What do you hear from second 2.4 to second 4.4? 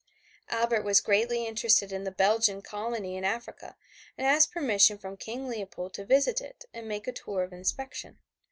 colony in Africa and